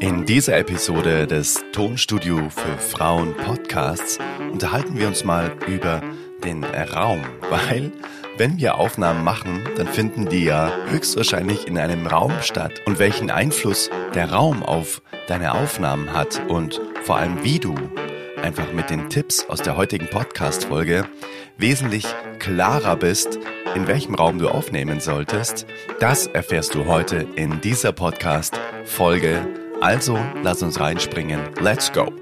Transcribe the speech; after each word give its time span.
In 0.00 0.24
dieser 0.26 0.58
Episode 0.58 1.26
des 1.26 1.62
Tonstudio 1.72 2.48
für 2.50 2.78
Frauen 2.78 3.34
Podcasts 3.36 4.18
unterhalten 4.52 4.98
wir 4.98 5.08
uns 5.08 5.24
mal 5.24 5.52
über 5.66 6.00
den 6.44 6.64
Raum, 6.64 7.22
weil 7.50 7.92
wenn 8.36 8.58
wir 8.58 8.76
Aufnahmen 8.76 9.22
machen, 9.22 9.62
dann 9.76 9.86
finden 9.86 10.28
die 10.28 10.44
ja 10.44 10.72
höchstwahrscheinlich 10.88 11.66
in 11.66 11.78
einem 11.78 12.06
Raum 12.06 12.32
statt. 12.40 12.80
Und 12.86 12.98
welchen 12.98 13.30
Einfluss 13.30 13.90
der 14.14 14.32
Raum 14.32 14.62
auf 14.62 15.02
deine 15.28 15.54
Aufnahmen 15.54 16.12
hat 16.12 16.40
und 16.48 16.80
vor 17.04 17.16
allem 17.16 17.44
wie 17.44 17.58
du 17.58 17.74
einfach 18.42 18.72
mit 18.72 18.90
den 18.90 19.08
Tipps 19.08 19.46
aus 19.48 19.62
der 19.62 19.76
heutigen 19.76 20.08
Podcast-Folge 20.08 21.06
wesentlich 21.58 22.06
klarer 22.38 22.96
bist, 22.96 23.38
in 23.74 23.86
welchem 23.86 24.14
Raum 24.14 24.38
du 24.38 24.48
aufnehmen 24.48 25.00
solltest, 25.00 25.66
das 26.00 26.26
erfährst 26.26 26.74
du 26.74 26.86
heute 26.86 27.26
in 27.36 27.60
dieser 27.60 27.92
Podcast-Folge. 27.92 29.61
Also 29.82 30.16
lass 30.44 30.62
uns 30.62 30.78
reinspringen. 30.78 31.40
Let's 31.60 31.92
go! 31.92 32.12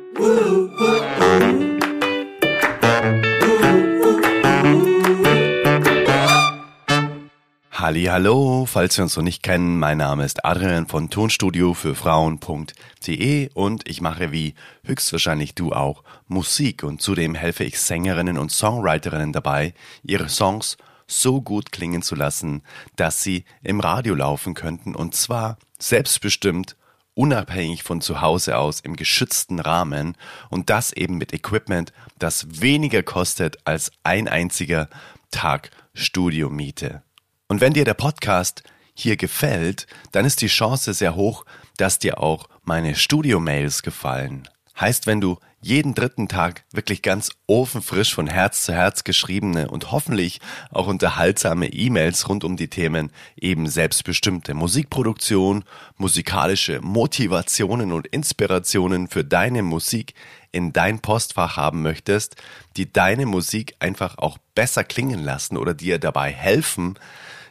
Hallo, 7.70 8.64
falls 8.64 8.96
wir 8.96 9.02
uns 9.02 9.14
noch 9.14 9.22
nicht 9.22 9.42
kennen, 9.42 9.78
mein 9.78 9.98
Name 9.98 10.24
ist 10.24 10.42
Adrian 10.42 10.86
von 10.86 11.10
Tonstudio 11.10 11.74
für 11.74 11.94
Frauen.de 11.94 13.50
und 13.52 13.86
ich 13.86 14.00
mache 14.00 14.32
wie 14.32 14.54
höchstwahrscheinlich 14.84 15.54
du 15.54 15.74
auch 15.74 16.02
Musik 16.28 16.82
und 16.82 17.02
zudem 17.02 17.34
helfe 17.34 17.64
ich 17.64 17.78
Sängerinnen 17.78 18.38
und 18.38 18.50
Songwriterinnen 18.50 19.34
dabei, 19.34 19.74
ihre 20.02 20.30
Songs 20.30 20.78
so 21.06 21.42
gut 21.42 21.72
klingen 21.72 22.00
zu 22.00 22.14
lassen, 22.14 22.62
dass 22.96 23.22
sie 23.22 23.44
im 23.62 23.80
Radio 23.80 24.14
laufen 24.14 24.54
könnten 24.54 24.94
und 24.94 25.14
zwar 25.14 25.58
selbstbestimmt 25.78 26.76
unabhängig 27.14 27.82
von 27.82 28.00
zu 28.00 28.20
Hause 28.20 28.56
aus 28.58 28.80
im 28.80 28.96
geschützten 28.96 29.58
Rahmen 29.58 30.16
und 30.48 30.70
das 30.70 30.92
eben 30.92 31.18
mit 31.18 31.32
Equipment, 31.32 31.92
das 32.18 32.60
weniger 32.60 33.02
kostet 33.02 33.58
als 33.64 33.90
ein 34.02 34.28
einziger 34.28 34.88
Tag 35.30 35.70
Studiomiete. 35.94 37.02
Und 37.48 37.60
wenn 37.60 37.72
dir 37.72 37.84
der 37.84 37.94
Podcast 37.94 38.62
hier 38.94 39.16
gefällt, 39.16 39.86
dann 40.12 40.24
ist 40.24 40.40
die 40.40 40.46
Chance 40.46 40.94
sehr 40.94 41.14
hoch, 41.14 41.44
dass 41.76 41.98
dir 41.98 42.20
auch 42.20 42.48
meine 42.62 42.94
Studio-Mails 42.94 43.82
gefallen. 43.82 44.48
Heißt, 44.78 45.06
wenn 45.06 45.20
du 45.20 45.38
jeden 45.62 45.94
dritten 45.94 46.28
Tag 46.28 46.64
wirklich 46.72 47.02
ganz 47.02 47.30
ofenfrisch 47.46 48.14
von 48.14 48.26
Herz 48.26 48.64
zu 48.64 48.72
Herz 48.72 49.04
geschriebene 49.04 49.68
und 49.68 49.92
hoffentlich 49.92 50.40
auch 50.70 50.86
unterhaltsame 50.86 51.66
E-Mails 51.68 52.28
rund 52.28 52.44
um 52.44 52.56
die 52.56 52.68
Themen 52.68 53.12
eben 53.36 53.68
selbstbestimmte 53.68 54.54
Musikproduktion, 54.54 55.64
musikalische 55.98 56.80
Motivationen 56.80 57.92
und 57.92 58.06
Inspirationen 58.06 59.08
für 59.08 59.24
deine 59.24 59.62
Musik 59.62 60.14
in 60.50 60.72
dein 60.72 61.00
Postfach 61.00 61.56
haben 61.56 61.82
möchtest, 61.82 62.36
die 62.76 62.90
deine 62.90 63.26
Musik 63.26 63.74
einfach 63.78 64.18
auch 64.18 64.38
besser 64.54 64.82
klingen 64.82 65.22
lassen 65.22 65.56
oder 65.56 65.74
dir 65.74 65.98
dabei 65.98 66.32
helfen, 66.32 66.98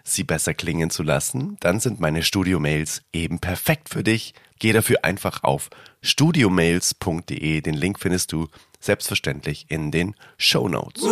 sie 0.03 0.23
besser 0.23 0.53
klingen 0.53 0.89
zu 0.89 1.03
lassen, 1.03 1.57
dann 1.59 1.79
sind 1.79 1.99
meine 1.99 2.23
Studio-Mails 2.23 3.03
eben 3.13 3.39
perfekt 3.39 3.89
für 3.89 4.03
dich. 4.03 4.33
Geh 4.59 4.73
dafür 4.73 5.03
einfach 5.03 5.43
auf 5.43 5.69
studiomails.de. 6.01 7.61
Den 7.61 7.73
Link 7.73 7.99
findest 7.99 8.31
du 8.31 8.47
selbstverständlich 8.79 9.65
in 9.69 9.91
den 9.91 10.15
Show 10.37 10.67
Notes. 10.67 11.03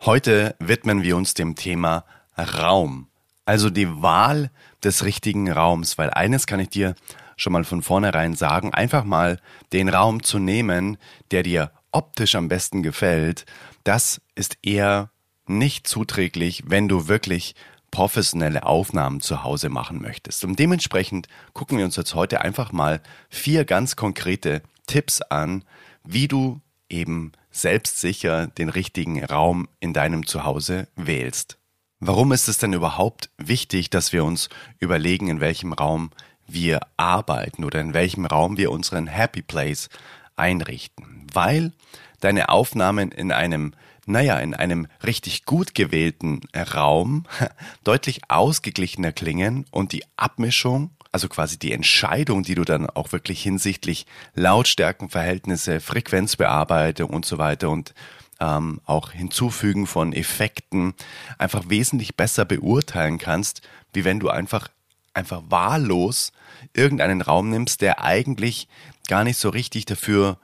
Heute 0.00 0.54
widmen 0.58 1.02
wir 1.02 1.16
uns 1.16 1.34
dem 1.34 1.54
Thema 1.54 2.04
Raum. 2.36 3.08
Also 3.46 3.70
die 3.70 4.02
Wahl 4.02 4.50
des 4.82 5.04
richtigen 5.04 5.50
Raums, 5.50 5.98
weil 5.98 6.10
eines 6.10 6.46
kann 6.46 6.60
ich 6.60 6.70
dir 6.70 6.94
schon 7.36 7.52
mal 7.52 7.64
von 7.64 7.82
vornherein 7.82 8.34
sagen, 8.34 8.72
einfach 8.74 9.04
mal 9.04 9.40
den 9.72 9.88
Raum 9.88 10.22
zu 10.22 10.38
nehmen, 10.38 10.98
der 11.30 11.42
dir 11.42 11.70
optisch 11.92 12.34
am 12.34 12.48
besten 12.48 12.82
gefällt, 12.82 13.44
das 13.84 14.20
ist 14.34 14.58
eher 14.62 15.10
nicht 15.46 15.86
zuträglich, 15.86 16.64
wenn 16.66 16.88
du 16.88 17.08
wirklich 17.08 17.54
professionelle 17.94 18.66
Aufnahmen 18.66 19.20
zu 19.20 19.44
Hause 19.44 19.68
machen 19.68 20.02
möchtest. 20.02 20.44
Und 20.44 20.58
dementsprechend 20.58 21.28
gucken 21.52 21.78
wir 21.78 21.84
uns 21.84 21.94
jetzt 21.94 22.16
heute 22.16 22.40
einfach 22.40 22.72
mal 22.72 23.00
vier 23.30 23.64
ganz 23.64 23.94
konkrete 23.94 24.62
Tipps 24.88 25.22
an, 25.22 25.62
wie 26.02 26.26
du 26.26 26.60
eben 26.88 27.30
selbstsicher 27.52 28.48
den 28.48 28.68
richtigen 28.68 29.24
Raum 29.24 29.68
in 29.78 29.92
deinem 29.92 30.26
Zuhause 30.26 30.88
wählst. 30.96 31.56
Warum 32.00 32.32
ist 32.32 32.48
es 32.48 32.58
denn 32.58 32.72
überhaupt 32.72 33.30
wichtig, 33.38 33.90
dass 33.90 34.12
wir 34.12 34.24
uns 34.24 34.48
überlegen, 34.80 35.28
in 35.28 35.38
welchem 35.38 35.72
Raum 35.72 36.10
wir 36.48 36.80
arbeiten 36.96 37.62
oder 37.62 37.80
in 37.80 37.94
welchem 37.94 38.26
Raum 38.26 38.56
wir 38.56 38.72
unseren 38.72 39.06
Happy 39.06 39.40
Place 39.40 39.88
einrichten? 40.34 41.28
Weil 41.32 41.70
deine 42.18 42.48
Aufnahmen 42.48 43.12
in 43.12 43.30
einem 43.30 43.72
naja, 44.06 44.38
in 44.38 44.54
einem 44.54 44.86
richtig 45.04 45.44
gut 45.44 45.74
gewählten 45.74 46.40
Raum 46.54 47.24
deutlich 47.84 48.22
ausgeglichener 48.28 49.12
klingen 49.12 49.66
und 49.70 49.92
die 49.92 50.04
Abmischung, 50.16 50.90
also 51.12 51.28
quasi 51.28 51.58
die 51.58 51.72
Entscheidung, 51.72 52.42
die 52.42 52.54
du 52.54 52.64
dann 52.64 52.88
auch 52.88 53.12
wirklich 53.12 53.42
hinsichtlich 53.42 54.06
Lautstärkenverhältnisse, 54.34 55.80
Frequenzbearbeitung 55.80 57.10
und 57.10 57.24
so 57.24 57.38
weiter 57.38 57.70
und 57.70 57.94
ähm, 58.40 58.80
auch 58.84 59.12
Hinzufügen 59.12 59.86
von 59.86 60.12
Effekten 60.12 60.94
einfach 61.38 61.68
wesentlich 61.68 62.16
besser 62.16 62.44
beurteilen 62.44 63.18
kannst, 63.18 63.62
wie 63.92 64.04
wenn 64.04 64.20
du 64.20 64.28
einfach 64.28 64.68
einfach 65.14 65.42
wahllos 65.48 66.32
irgendeinen 66.72 67.22
Raum 67.22 67.48
nimmst, 67.50 67.80
der 67.80 68.02
eigentlich 68.02 68.68
gar 69.08 69.22
nicht 69.22 69.38
so 69.38 69.48
richtig 69.48 69.86
dafür 69.86 70.38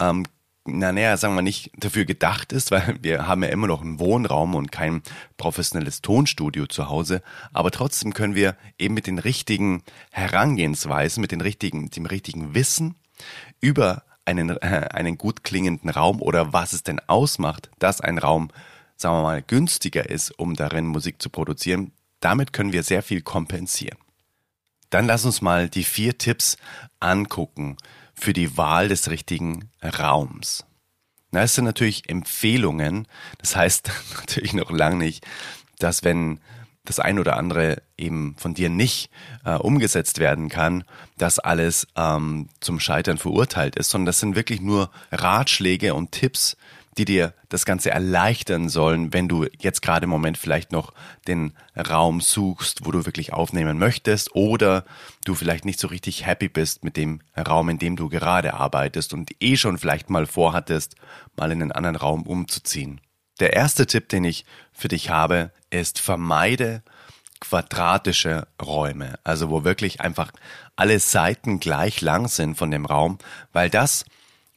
ähm, 0.00 0.24
na 0.66 0.92
naja, 0.92 1.16
sagen 1.16 1.34
wir 1.34 1.42
nicht 1.42 1.70
dafür 1.76 2.04
gedacht 2.04 2.52
ist, 2.52 2.70
weil 2.70 2.96
wir 3.02 3.26
haben 3.26 3.42
ja 3.42 3.48
immer 3.48 3.66
noch 3.66 3.82
einen 3.82 3.98
Wohnraum 3.98 4.54
und 4.54 4.72
kein 4.72 5.02
professionelles 5.36 6.02
Tonstudio 6.02 6.66
zu 6.66 6.88
Hause, 6.88 7.22
aber 7.52 7.70
trotzdem 7.70 8.12
können 8.14 8.34
wir 8.34 8.56
eben 8.78 8.94
mit 8.94 9.06
den 9.06 9.18
richtigen 9.18 9.82
Herangehensweisen, 10.10 11.20
mit 11.20 11.32
den 11.32 11.40
richtigen, 11.40 11.90
dem 11.90 12.06
richtigen 12.06 12.54
Wissen 12.54 12.96
über 13.60 14.02
einen, 14.24 14.50
äh, 14.50 14.88
einen 14.92 15.16
gut 15.16 15.44
klingenden 15.44 15.90
Raum 15.90 16.20
oder 16.20 16.52
was 16.52 16.72
es 16.72 16.82
denn 16.82 17.00
ausmacht, 17.06 17.70
dass 17.78 18.00
ein 18.00 18.18
Raum, 18.18 18.50
sagen 18.96 19.16
wir 19.16 19.22
mal, 19.22 19.42
günstiger 19.42 20.08
ist, 20.10 20.30
um 20.38 20.54
darin 20.54 20.86
Musik 20.86 21.22
zu 21.22 21.30
produzieren, 21.30 21.92
damit 22.20 22.52
können 22.52 22.72
wir 22.72 22.82
sehr 22.82 23.02
viel 23.02 23.22
kompensieren. 23.22 23.98
Dann 24.90 25.06
lass 25.06 25.24
uns 25.24 25.42
mal 25.42 25.68
die 25.68 25.84
vier 25.84 26.16
Tipps 26.18 26.56
angucken, 27.00 27.76
für 28.18 28.32
die 28.32 28.56
Wahl 28.56 28.88
des 28.88 29.10
richtigen 29.10 29.70
Raums. 29.82 30.64
Na, 31.30 31.42
es 31.42 31.54
sind 31.54 31.64
natürlich 31.64 32.08
Empfehlungen. 32.08 33.06
Das 33.38 33.56
heißt 33.56 33.90
natürlich 34.16 34.54
noch 34.54 34.70
lange 34.70 34.96
nicht, 34.96 35.26
dass 35.78 36.04
wenn 36.04 36.40
das 36.84 37.00
ein 37.00 37.18
oder 37.18 37.36
andere 37.36 37.82
eben 37.98 38.36
von 38.38 38.54
dir 38.54 38.70
nicht 38.70 39.10
äh, 39.44 39.54
umgesetzt 39.54 40.18
werden 40.18 40.48
kann, 40.48 40.84
dass 41.18 41.38
alles 41.38 41.86
ähm, 41.96 42.48
zum 42.60 42.80
Scheitern 42.80 43.18
verurteilt 43.18 43.76
ist, 43.76 43.90
sondern 43.90 44.06
das 44.06 44.20
sind 44.20 44.36
wirklich 44.36 44.60
nur 44.60 44.90
Ratschläge 45.10 45.94
und 45.94 46.12
Tipps, 46.12 46.56
die 46.98 47.04
dir 47.04 47.34
das 47.48 47.64
Ganze 47.64 47.90
erleichtern 47.90 48.68
sollen, 48.68 49.12
wenn 49.12 49.28
du 49.28 49.46
jetzt 49.58 49.82
gerade 49.82 50.04
im 50.04 50.10
Moment 50.10 50.38
vielleicht 50.38 50.72
noch 50.72 50.92
den 51.26 51.52
Raum 51.76 52.20
suchst, 52.20 52.86
wo 52.86 52.90
du 52.90 53.04
wirklich 53.04 53.32
aufnehmen 53.32 53.78
möchtest 53.78 54.34
oder 54.34 54.84
du 55.24 55.34
vielleicht 55.34 55.64
nicht 55.64 55.78
so 55.78 55.88
richtig 55.88 56.26
happy 56.26 56.48
bist 56.48 56.84
mit 56.84 56.96
dem 56.96 57.20
Raum, 57.36 57.68
in 57.68 57.78
dem 57.78 57.96
du 57.96 58.08
gerade 58.08 58.54
arbeitest 58.54 59.12
und 59.12 59.30
eh 59.40 59.56
schon 59.56 59.78
vielleicht 59.78 60.10
mal 60.10 60.26
vorhattest, 60.26 60.96
mal 61.36 61.52
in 61.52 61.62
einen 61.62 61.72
anderen 61.72 61.96
Raum 61.96 62.22
umzuziehen. 62.22 63.00
Der 63.40 63.52
erste 63.52 63.86
Tipp, 63.86 64.08
den 64.08 64.24
ich 64.24 64.46
für 64.72 64.88
dich 64.88 65.10
habe, 65.10 65.52
ist 65.70 65.98
vermeide 65.98 66.82
quadratische 67.40 68.46
Räume, 68.62 69.18
also 69.22 69.50
wo 69.50 69.62
wirklich 69.62 70.00
einfach 70.00 70.32
alle 70.74 70.98
Seiten 71.00 71.60
gleich 71.60 72.00
lang 72.00 72.28
sind 72.28 72.56
von 72.56 72.70
dem 72.70 72.86
Raum, 72.86 73.18
weil 73.52 73.68
das 73.68 74.06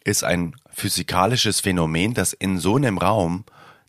ist 0.03 0.23
ein 0.23 0.55
physikalisches 0.79 1.59
Phänomen, 1.59 2.13
dass 2.13 2.33
in 2.33 2.57
so 2.57 2.77
einem 2.77 2.97
Raum, 2.97 3.45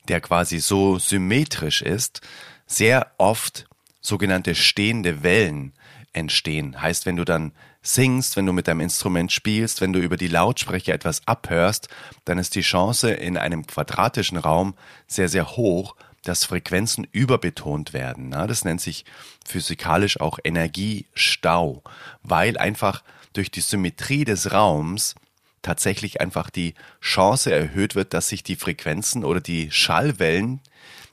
der 0.09 0.21
quasi 0.21 0.59
so 0.59 0.99
symmetrisch 0.99 1.83
ist, 1.83 2.21
sehr 2.67 3.13
oft 3.19 3.67
sogenannte 4.01 4.55
stehende 4.55 5.23
Wellen 5.23 5.73
entstehen. 6.13 6.81
Heißt, 6.81 7.07
wenn 7.07 7.17
du 7.17 7.25
dann 7.25 7.53
singst, 7.83 8.37
wenn 8.37 8.47
du 8.47 8.53
mit 8.53 8.69
deinem 8.69 8.81
Instrument 8.81 9.33
spielst, 9.33 9.81
wenn 9.81 9.93
du 9.93 10.01
über 10.01 10.17
die 10.17 10.29
Lautsprecher 10.29 10.93
etwas 10.93 11.27
abhörst, 11.27 11.89
dann 12.25 12.39
ist 12.39 12.55
die 12.55 12.61
Chance 12.61 13.11
in 13.11 13.37
einem 13.37 13.67
quadratischen 13.67 14.37
Raum 14.37 14.75
sehr, 15.07 15.29
sehr 15.29 15.57
hoch, 15.57 15.97
dass 16.25 16.45
Frequenzen 16.45 17.07
überbetont 17.13 17.93
werden. 17.93 18.33
Das 18.33 18.65
nennt 18.65 18.81
sich 18.81 19.05
physikalisch 19.47 20.21
auch 20.21 20.39
Energiestau, 20.45 21.83
weil 22.23 22.59
einfach 22.59 23.03
durch 23.33 23.51
die 23.51 23.63
Symmetrie 23.63 24.25
des 24.25 24.53
Raums 24.53 25.15
tatsächlich 25.63 26.21
einfach 26.21 26.51
die 26.51 26.75
Chance 27.01 27.53
erhöht 27.53 27.95
wird, 27.95 28.15
dass 28.15 28.29
sich 28.29 28.43
die 28.43 28.57
Frequenzen 28.57 29.25
oder 29.25 29.41
die 29.41 29.71
Schallwellen, 29.71 30.61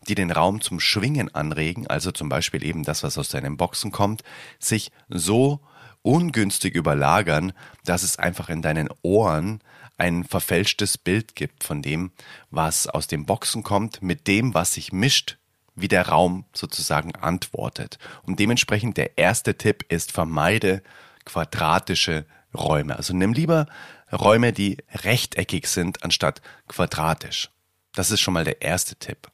die 0.07 0.15
den 0.15 0.31
Raum 0.31 0.61
zum 0.61 0.79
Schwingen 0.79 1.33
anregen, 1.33 1.87
also 1.87 2.11
zum 2.11 2.29
Beispiel 2.29 2.63
eben 2.63 2.83
das, 2.83 3.03
was 3.03 3.17
aus 3.17 3.29
deinen 3.29 3.57
Boxen 3.57 3.91
kommt, 3.91 4.23
sich 4.59 4.91
so 5.09 5.59
ungünstig 6.01 6.75
überlagern, 6.75 7.51
dass 7.83 8.03
es 8.03 8.17
einfach 8.17 8.49
in 8.49 8.61
deinen 8.61 8.89
Ohren 9.01 9.61
ein 9.97 10.23
verfälschtes 10.23 10.97
Bild 10.97 11.35
gibt 11.35 11.63
von 11.63 11.81
dem, 11.81 12.11
was 12.49 12.87
aus 12.87 13.07
dem 13.07 13.25
Boxen 13.25 13.63
kommt, 13.63 14.01
mit 14.01 14.27
dem, 14.27 14.53
was 14.53 14.73
sich 14.73 14.93
mischt, 14.93 15.37
wie 15.75 15.87
der 15.87 16.07
Raum 16.07 16.45
sozusagen 16.53 17.15
antwortet. 17.15 17.97
Und 18.23 18.39
dementsprechend 18.39 18.97
der 18.97 19.17
erste 19.17 19.57
Tipp 19.57 19.85
ist, 19.89 20.11
vermeide 20.11 20.81
quadratische 21.25 22.25
Räume. 22.53 22.95
Also 22.95 23.13
nimm 23.15 23.33
lieber 23.33 23.67
Räume, 24.11 24.53
die 24.53 24.77
rechteckig 24.93 25.67
sind, 25.67 26.03
anstatt 26.03 26.41
quadratisch. 26.67 27.49
Das 27.93 28.11
ist 28.11 28.21
schon 28.21 28.33
mal 28.33 28.45
der 28.45 28.61
erste 28.61 28.95
Tipp. 28.95 29.29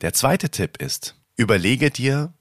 Der 0.00 0.12
zweite 0.12 0.50
Tipp 0.50 0.78
ist, 0.78 1.14
überlege 1.36 1.90
dir 1.90 2.32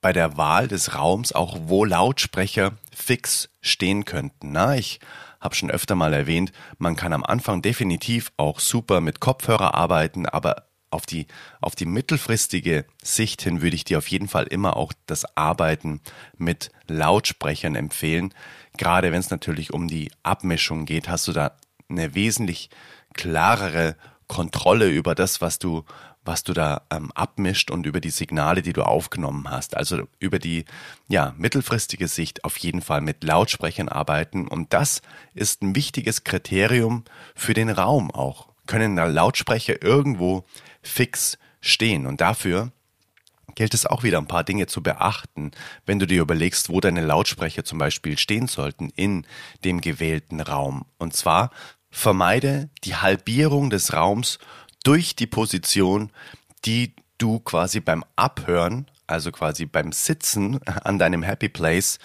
bei 0.00 0.12
der 0.12 0.36
Wahl 0.36 0.68
des 0.68 0.94
Raums 0.94 1.32
auch, 1.32 1.56
wo 1.62 1.84
Lautsprecher 1.84 2.72
fix 2.94 3.48
stehen 3.60 4.04
könnten. 4.04 4.52
Na, 4.52 4.76
ich 4.76 5.00
habe 5.40 5.54
schon 5.54 5.70
öfter 5.70 5.94
mal 5.94 6.12
erwähnt, 6.12 6.52
man 6.78 6.96
kann 6.96 7.12
am 7.12 7.24
Anfang 7.24 7.62
definitiv 7.62 8.32
auch 8.36 8.60
super 8.60 9.00
mit 9.00 9.20
Kopfhörer 9.20 9.74
arbeiten, 9.74 10.26
aber 10.26 10.65
auf 10.90 11.06
die, 11.06 11.26
auf 11.60 11.74
die 11.74 11.86
mittelfristige 11.86 12.84
Sicht 13.02 13.42
hin 13.42 13.62
würde 13.62 13.76
ich 13.76 13.84
dir 13.84 13.98
auf 13.98 14.08
jeden 14.08 14.28
Fall 14.28 14.46
immer 14.46 14.76
auch 14.76 14.92
das 15.06 15.36
Arbeiten 15.36 16.00
mit 16.36 16.70
Lautsprechern 16.86 17.74
empfehlen. 17.74 18.32
Gerade 18.76 19.12
wenn 19.12 19.20
es 19.20 19.30
natürlich 19.30 19.72
um 19.72 19.88
die 19.88 20.10
Abmischung 20.22 20.84
geht, 20.86 21.08
hast 21.08 21.28
du 21.28 21.32
da 21.32 21.52
eine 21.88 22.14
wesentlich 22.14 22.70
klarere 23.14 23.96
Kontrolle 24.28 24.88
über 24.88 25.14
das, 25.14 25.40
was 25.40 25.58
du, 25.58 25.84
was 26.24 26.42
du 26.42 26.52
da 26.52 26.82
ähm, 26.90 27.12
abmischt 27.12 27.70
und 27.70 27.86
über 27.86 28.00
die 28.00 28.10
Signale, 28.10 28.62
die 28.62 28.72
du 28.72 28.82
aufgenommen 28.82 29.50
hast. 29.50 29.76
Also 29.76 30.08
über 30.18 30.38
die 30.38 30.64
ja, 31.08 31.34
mittelfristige 31.38 32.08
Sicht 32.08 32.44
auf 32.44 32.56
jeden 32.58 32.82
Fall 32.82 33.00
mit 33.00 33.22
Lautsprechern 33.22 33.88
arbeiten. 33.88 34.48
Und 34.48 34.72
das 34.72 35.02
ist 35.34 35.62
ein 35.62 35.76
wichtiges 35.76 36.24
Kriterium 36.24 37.04
für 37.34 37.54
den 37.54 37.70
Raum 37.70 38.10
auch. 38.10 38.48
Können 38.66 38.96
da 38.96 39.06
Lautsprecher 39.06 39.82
irgendwo 39.82 40.44
fix 40.86 41.38
stehen? 41.60 42.06
Und 42.06 42.20
dafür 42.20 42.72
gilt 43.54 43.74
es 43.74 43.86
auch 43.86 44.02
wieder 44.02 44.18
ein 44.18 44.28
paar 44.28 44.44
Dinge 44.44 44.66
zu 44.66 44.82
beachten, 44.82 45.50
wenn 45.84 45.98
du 45.98 46.06
dir 46.06 46.22
überlegst, 46.22 46.68
wo 46.68 46.80
deine 46.80 47.04
Lautsprecher 47.04 47.64
zum 47.64 47.78
Beispiel 47.78 48.18
stehen 48.18 48.48
sollten 48.48 48.90
in 48.90 49.26
dem 49.64 49.80
gewählten 49.80 50.40
Raum. 50.40 50.86
Und 50.98 51.14
zwar 51.14 51.50
vermeide 51.90 52.68
die 52.84 52.96
Halbierung 52.96 53.70
des 53.70 53.92
Raums 53.92 54.38
durch 54.84 55.16
die 55.16 55.26
Position, 55.26 56.12
die 56.64 56.94
du 57.18 57.40
quasi 57.40 57.80
beim 57.80 58.04
Abhören, 58.14 58.90
also 59.06 59.32
quasi 59.32 59.66
beim 59.66 59.92
Sitzen 59.92 60.62
an 60.64 60.98
deinem 60.98 61.22
Happy 61.22 61.48
Place 61.48 61.98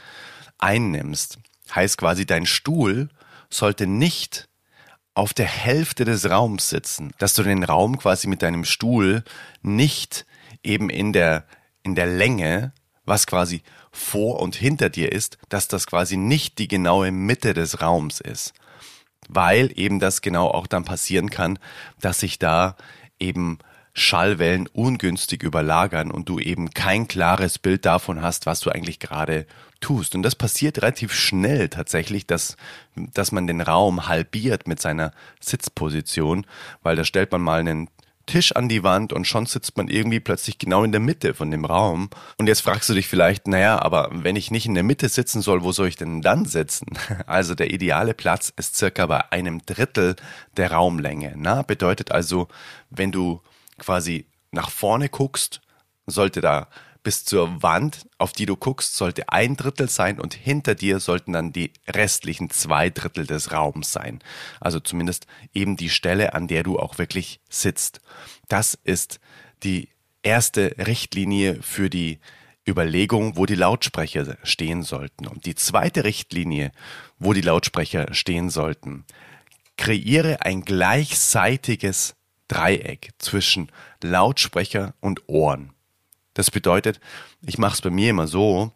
einnimmst. 0.57 1.39
Heißt 1.75 1.97
quasi, 1.97 2.25
dein 2.25 2.45
Stuhl 2.45 3.09
sollte 3.49 3.87
nicht 3.87 4.47
auf 5.13 5.33
der 5.33 5.47
Hälfte 5.47 6.05
des 6.05 6.29
Raums 6.29 6.69
sitzen, 6.69 7.11
dass 7.17 7.33
du 7.33 7.43
den 7.43 7.63
Raum 7.63 7.97
quasi 7.97 8.27
mit 8.27 8.41
deinem 8.41 8.65
Stuhl 8.65 9.23
nicht 9.61 10.25
eben 10.63 10.89
in 10.89 11.11
der, 11.13 11.45
in 11.83 11.95
der 11.95 12.07
Länge, 12.07 12.73
was 13.05 13.27
quasi 13.27 13.61
vor 13.91 14.39
und 14.39 14.55
hinter 14.55 14.89
dir 14.89 15.11
ist, 15.11 15.37
dass 15.49 15.67
das 15.67 15.85
quasi 15.85 16.15
nicht 16.15 16.59
die 16.59 16.67
genaue 16.67 17.11
Mitte 17.11 17.53
des 17.53 17.81
Raums 17.81 18.21
ist. 18.21 18.53
Weil 19.27 19.71
eben 19.75 19.99
das 19.99 20.21
genau 20.21 20.47
auch 20.47 20.67
dann 20.67 20.85
passieren 20.85 21.29
kann, 21.29 21.59
dass 21.99 22.19
sich 22.19 22.39
da 22.39 22.75
eben 23.19 23.59
Schallwellen 23.93 24.67
ungünstig 24.67 25.43
überlagern 25.43 26.11
und 26.11 26.29
du 26.29 26.39
eben 26.39 26.69
kein 26.71 27.07
klares 27.07 27.59
Bild 27.59 27.85
davon 27.85 28.21
hast, 28.21 28.45
was 28.45 28.61
du 28.61 28.69
eigentlich 28.69 28.99
gerade 28.99 29.45
tust. 29.81 30.15
Und 30.15 30.23
das 30.23 30.35
passiert 30.35 30.77
relativ 30.77 31.13
schnell 31.13 31.67
tatsächlich, 31.69 32.25
dass, 32.25 32.55
dass 32.95 33.31
man 33.31 33.47
den 33.47 33.61
Raum 33.61 34.07
halbiert 34.07 34.67
mit 34.67 34.79
seiner 34.79 35.11
Sitzposition, 35.39 36.45
weil 36.83 36.95
da 36.95 37.03
stellt 37.03 37.31
man 37.31 37.41
mal 37.41 37.59
einen 37.59 37.89
Tisch 38.27 38.55
an 38.55 38.69
die 38.69 38.83
Wand 38.83 39.11
und 39.11 39.27
schon 39.27 39.45
sitzt 39.45 39.75
man 39.75 39.87
irgendwie 39.87 40.19
plötzlich 40.19 40.57
genau 40.57 40.83
in 40.83 40.91
der 40.91 41.01
Mitte 41.01 41.33
von 41.33 41.51
dem 41.51 41.65
Raum. 41.65 42.09
Und 42.37 42.47
jetzt 42.47 42.61
fragst 42.61 42.87
du 42.87 42.93
dich 42.93 43.07
vielleicht, 43.07 43.47
naja, 43.47 43.81
aber 43.81 44.09
wenn 44.13 44.35
ich 44.35 44.51
nicht 44.51 44.67
in 44.67 44.73
der 44.73 44.83
Mitte 44.83 45.09
sitzen 45.09 45.41
soll, 45.41 45.63
wo 45.63 45.71
soll 45.71 45.87
ich 45.87 45.97
denn 45.97 46.21
dann 46.21 46.45
sitzen? 46.45 46.87
Also 47.27 47.55
der 47.55 47.71
ideale 47.71 48.13
Platz 48.13 48.53
ist 48.55 48.75
circa 48.75 49.05
bei 49.05 49.31
einem 49.31 49.65
Drittel 49.65 50.15
der 50.57 50.71
Raumlänge. 50.71 51.33
Na, 51.35 51.61
bedeutet 51.61 52.11
also, 52.11 52.47
wenn 52.89 53.11
du 53.11 53.41
quasi 53.81 54.27
nach 54.51 54.69
vorne 54.69 55.09
guckst, 55.09 55.61
sollte 56.05 56.39
da 56.39 56.67
bis 57.03 57.25
zur 57.25 57.63
Wand, 57.63 58.07
auf 58.19 58.31
die 58.31 58.45
du 58.45 58.55
guckst, 58.55 58.95
sollte 58.95 59.29
ein 59.29 59.57
Drittel 59.57 59.89
sein 59.89 60.19
und 60.19 60.35
hinter 60.35 60.75
dir 60.75 60.99
sollten 60.99 61.33
dann 61.33 61.51
die 61.51 61.73
restlichen 61.87 62.51
zwei 62.51 62.91
Drittel 62.91 63.25
des 63.25 63.51
Raums 63.51 63.91
sein. 63.91 64.19
Also 64.59 64.79
zumindest 64.79 65.25
eben 65.53 65.77
die 65.77 65.89
Stelle, 65.89 66.35
an 66.35 66.47
der 66.47 66.61
du 66.61 66.77
auch 66.77 66.99
wirklich 66.99 67.39
sitzt. 67.49 68.01
Das 68.47 68.77
ist 68.83 69.19
die 69.63 69.89
erste 70.21 70.75
Richtlinie 70.77 71.61
für 71.63 71.89
die 71.89 72.19
Überlegung, 72.67 73.35
wo 73.35 73.47
die 73.47 73.55
Lautsprecher 73.55 74.37
stehen 74.43 74.83
sollten. 74.83 75.25
Und 75.25 75.47
die 75.47 75.55
zweite 75.55 76.03
Richtlinie, 76.03 76.71
wo 77.17 77.33
die 77.33 77.41
Lautsprecher 77.41 78.13
stehen 78.13 78.51
sollten, 78.51 79.05
kreiere 79.75 80.41
ein 80.41 80.61
gleichseitiges 80.61 82.13
Dreieck 82.51 83.11
zwischen 83.17 83.71
Lautsprecher 84.03 84.93
und 84.99 85.27
Ohren. 85.27 85.73
Das 86.33 86.51
bedeutet, 86.51 86.99
ich 87.41 87.57
mache 87.57 87.75
es 87.75 87.81
bei 87.81 87.89
mir 87.89 88.09
immer 88.09 88.27
so, 88.27 88.71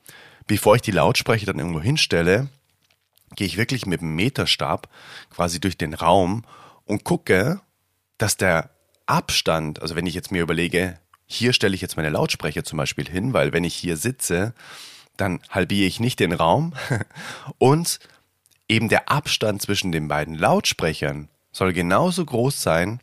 bevor 0.48 0.76
ich 0.76 0.82
die 0.82 0.92
Lautsprecher 0.92 1.48
dann 1.48 1.60
irgendwo 1.60 1.82
hinstelle, 1.82 2.48
gehe 3.36 3.48
ich 3.48 3.58
wirklich 3.58 3.86
mit 3.86 4.02
dem 4.02 4.16
Meterstab 4.16 4.88
quasi 5.30 5.60
durch 5.60 5.78
den 5.78 5.94
Raum 5.94 6.46
und 6.86 7.04
gucke, 7.04 7.60
dass 8.18 8.38
der 8.38 8.70
Abstand, 9.08 9.82
also 9.82 9.96
wenn 9.96 10.06
ich 10.06 10.14
jetzt 10.14 10.32
mir 10.32 10.42
überlege, 10.42 10.98
hier 11.26 11.52
stelle 11.52 11.76
ich 11.76 11.82
jetzt 11.82 11.98
meine 11.98 12.10
Lautsprecher 12.10 12.64
zum 12.64 12.78
Beispiel 12.78 13.10
hin, 13.10 13.34
weil 13.34 13.52
wenn 13.52 13.64
ich 13.64 13.76
hier 13.76 13.98
sitze, 13.98 14.54
dann 15.18 15.42
halbiere 15.50 15.88
ich 15.88 16.00
nicht 16.00 16.20
den 16.20 16.34
Raum 16.34 16.74
und 17.58 18.00
eben 18.70 18.90
der 18.90 19.10
Abstand 19.10 19.62
zwischen 19.62 19.92
den 19.92 20.08
beiden 20.08 20.36
Lautsprechern 20.36 21.30
soll 21.52 21.74
genauso 21.74 22.26
groß 22.26 22.62
sein 22.62 23.00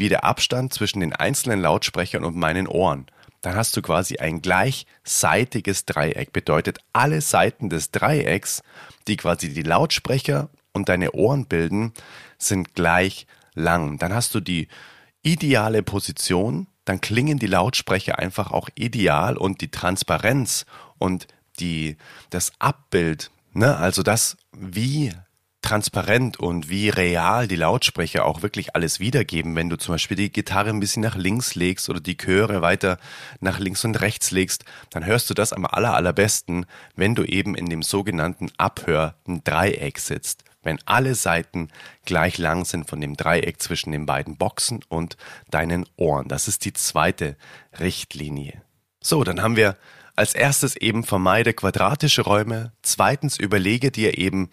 wie 0.00 0.08
der 0.08 0.24
Abstand 0.24 0.74
zwischen 0.74 0.98
den 0.98 1.12
einzelnen 1.12 1.60
Lautsprechern 1.60 2.24
und 2.24 2.34
meinen 2.36 2.66
Ohren 2.66 3.06
dann 3.42 3.54
hast 3.54 3.76
du 3.76 3.82
quasi 3.82 4.18
ein 4.18 4.42
gleichseitiges 4.42 5.86
Dreieck. 5.86 6.32
Bedeutet, 6.32 6.78
alle 6.92 7.20
Seiten 7.20 7.70
des 7.70 7.90
Dreiecks, 7.90 8.62
die 9.08 9.16
quasi 9.16 9.52
die 9.52 9.62
Lautsprecher 9.62 10.50
und 10.72 10.88
deine 10.88 11.12
Ohren 11.12 11.46
bilden, 11.46 11.92
sind 12.38 12.74
gleich 12.74 13.26
lang. 13.54 13.98
Dann 13.98 14.12
hast 14.14 14.34
du 14.34 14.40
die 14.40 14.68
ideale 15.22 15.82
Position, 15.82 16.66
dann 16.84 17.00
klingen 17.00 17.38
die 17.38 17.46
Lautsprecher 17.46 18.18
einfach 18.18 18.50
auch 18.50 18.68
ideal 18.74 19.36
und 19.36 19.60
die 19.60 19.70
Transparenz 19.70 20.66
und 20.98 21.26
die, 21.58 21.96
das 22.30 22.52
Abbild, 22.58 23.30
ne, 23.52 23.76
also 23.76 24.02
das, 24.02 24.36
wie 24.52 25.12
transparent 25.70 26.40
und 26.40 26.68
wie 26.68 26.88
real 26.88 27.46
die 27.46 27.54
Lautsprecher 27.54 28.24
auch 28.24 28.42
wirklich 28.42 28.74
alles 28.74 28.98
wiedergeben, 28.98 29.54
wenn 29.54 29.70
du 29.70 29.76
zum 29.76 29.94
Beispiel 29.94 30.16
die 30.16 30.32
Gitarre 30.32 30.70
ein 30.70 30.80
bisschen 30.80 31.02
nach 31.02 31.14
links 31.14 31.54
legst 31.54 31.88
oder 31.88 32.00
die 32.00 32.16
Chöre 32.16 32.60
weiter 32.60 32.98
nach 33.38 33.60
links 33.60 33.84
und 33.84 34.00
rechts 34.00 34.32
legst, 34.32 34.64
dann 34.90 35.06
hörst 35.06 35.30
du 35.30 35.34
das 35.34 35.52
am 35.52 35.64
aller, 35.64 35.94
allerbesten, 35.94 36.66
wenn 36.96 37.14
du 37.14 37.22
eben 37.22 37.54
in 37.54 37.66
dem 37.66 37.84
sogenannten 37.84 38.50
Abhörten 38.58 39.44
Dreieck 39.44 40.00
sitzt. 40.00 40.42
Wenn 40.62 40.80
alle 40.86 41.14
Seiten 41.14 41.68
gleich 42.04 42.36
lang 42.36 42.64
sind 42.64 42.90
von 42.90 43.00
dem 43.00 43.16
Dreieck 43.16 43.62
zwischen 43.62 43.92
den 43.92 44.06
beiden 44.06 44.36
Boxen 44.36 44.80
und 44.88 45.16
deinen 45.50 45.86
Ohren. 45.96 46.26
Das 46.26 46.48
ist 46.48 46.64
die 46.64 46.72
zweite 46.72 47.36
Richtlinie. 47.78 48.60
So, 49.00 49.22
dann 49.22 49.40
haben 49.40 49.56
wir 49.56 49.76
als 50.16 50.34
erstes 50.34 50.76
eben 50.76 51.04
vermeide 51.04 51.54
quadratische 51.54 52.22
Räume. 52.22 52.72
Zweitens 52.82 53.38
überlege 53.38 53.90
dir 53.90 54.18
eben, 54.18 54.50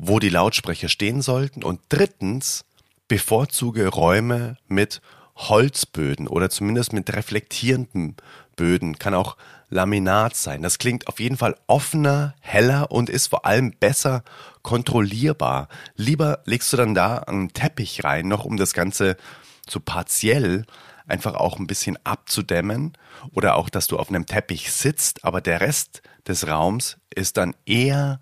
wo 0.00 0.18
die 0.18 0.30
Lautsprecher 0.30 0.88
stehen 0.88 1.20
sollten. 1.20 1.62
Und 1.62 1.80
drittens, 1.90 2.64
bevorzuge 3.06 3.88
Räume 3.88 4.56
mit 4.66 5.02
Holzböden 5.36 6.26
oder 6.26 6.48
zumindest 6.48 6.92
mit 6.92 7.14
reflektierenden 7.14 8.16
Böden. 8.56 8.98
Kann 8.98 9.14
auch 9.14 9.36
Laminat 9.68 10.34
sein. 10.34 10.62
Das 10.62 10.78
klingt 10.78 11.06
auf 11.06 11.20
jeden 11.20 11.36
Fall 11.36 11.54
offener, 11.66 12.34
heller 12.40 12.90
und 12.90 13.10
ist 13.10 13.28
vor 13.28 13.44
allem 13.44 13.72
besser 13.72 14.24
kontrollierbar. 14.62 15.68
Lieber 15.96 16.40
legst 16.44 16.72
du 16.72 16.76
dann 16.76 16.94
da 16.94 17.18
einen 17.18 17.52
Teppich 17.52 18.02
rein, 18.02 18.26
noch 18.26 18.44
um 18.44 18.56
das 18.56 18.72
Ganze 18.72 19.16
so 19.68 19.80
partiell 19.80 20.64
einfach 21.06 21.34
auch 21.34 21.58
ein 21.58 21.66
bisschen 21.66 21.98
abzudämmen 22.04 22.92
oder 23.32 23.56
auch, 23.56 23.68
dass 23.68 23.86
du 23.86 23.98
auf 23.98 24.08
einem 24.08 24.26
Teppich 24.26 24.72
sitzt, 24.72 25.24
aber 25.24 25.40
der 25.40 25.60
Rest 25.60 26.02
des 26.26 26.46
Raums 26.46 26.98
ist 27.14 27.36
dann 27.36 27.54
eher 27.66 28.20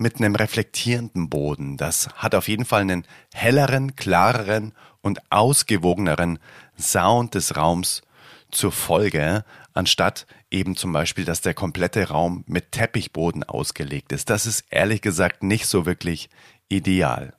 mit 0.00 0.16
einem 0.16 0.34
reflektierenden 0.34 1.28
Boden. 1.28 1.76
Das 1.76 2.08
hat 2.14 2.34
auf 2.34 2.48
jeden 2.48 2.64
Fall 2.64 2.82
einen 2.82 3.04
helleren, 3.32 3.96
klareren 3.96 4.72
und 5.00 5.20
ausgewogeneren 5.30 6.38
Sound 6.78 7.34
des 7.34 7.56
Raums 7.56 8.02
zur 8.50 8.72
Folge, 8.72 9.44
anstatt 9.74 10.26
eben 10.50 10.76
zum 10.76 10.92
Beispiel, 10.92 11.24
dass 11.24 11.40
der 11.40 11.54
komplette 11.54 12.08
Raum 12.08 12.44
mit 12.46 12.72
Teppichboden 12.72 13.44
ausgelegt 13.44 14.12
ist. 14.12 14.30
Das 14.30 14.46
ist 14.46 14.64
ehrlich 14.70 15.02
gesagt 15.02 15.42
nicht 15.42 15.66
so 15.66 15.86
wirklich 15.86 16.30
ideal. 16.68 17.34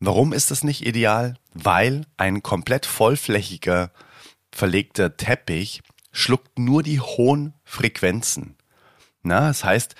Warum 0.00 0.32
ist 0.32 0.50
das 0.50 0.64
nicht 0.64 0.86
ideal? 0.86 1.36
Weil 1.52 2.06
ein 2.16 2.42
komplett 2.42 2.86
vollflächiger 2.86 3.90
verlegter 4.52 5.16
Teppich 5.16 5.82
schluckt 6.12 6.58
nur 6.58 6.82
die 6.82 7.00
hohen 7.00 7.54
Frequenzen. 7.64 8.56
Na, 9.22 9.48
das 9.48 9.64
heißt, 9.64 9.94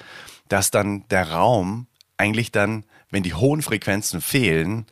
dass 0.49 0.71
dann 0.71 1.07
der 1.09 1.31
Raum 1.31 1.87
eigentlich 2.21 2.53
dann, 2.53 2.85
wenn 3.11 3.23
die 3.23 3.35
hohen 3.35 3.63
Frequenzen 3.63 4.21
fehlen, 4.21 4.87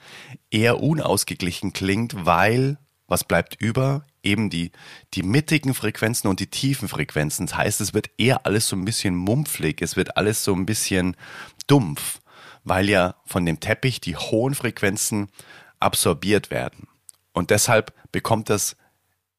eher 0.50 0.80
unausgeglichen 0.80 1.72
klingt, 1.72 2.26
weil 2.26 2.78
was 3.06 3.24
bleibt 3.24 3.60
über? 3.60 4.06
Eben 4.22 4.50
die, 4.50 4.72
die 5.14 5.22
mittigen 5.22 5.74
Frequenzen 5.74 6.28
und 6.28 6.40
die 6.40 6.48
tiefen 6.48 6.88
Frequenzen. 6.88 7.46
Das 7.46 7.56
heißt, 7.56 7.80
es 7.80 7.94
wird 7.94 8.10
eher 8.18 8.44
alles 8.44 8.68
so 8.68 8.76
ein 8.76 8.84
bisschen 8.84 9.14
mumpflig, 9.14 9.80
es 9.80 9.96
wird 9.96 10.16
alles 10.16 10.44
so 10.44 10.54
ein 10.54 10.66
bisschen 10.66 11.16
dumpf, 11.66 12.20
weil 12.64 12.88
ja 12.90 13.14
von 13.24 13.46
dem 13.46 13.60
Teppich 13.60 14.00
die 14.00 14.16
hohen 14.16 14.54
Frequenzen 14.54 15.28
absorbiert 15.80 16.50
werden. 16.50 16.88
Und 17.32 17.50
deshalb 17.50 17.94
bekommt 18.10 18.50
das 18.50 18.76